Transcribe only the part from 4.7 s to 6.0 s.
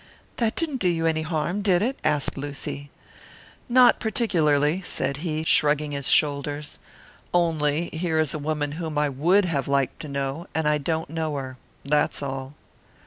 said he, shrugging